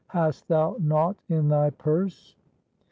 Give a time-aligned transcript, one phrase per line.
[0.07, 2.35] Hast thou nought in thy purse?"